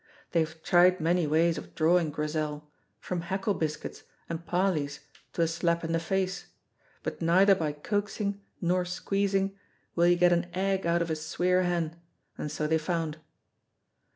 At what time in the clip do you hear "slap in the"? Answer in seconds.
5.47-5.99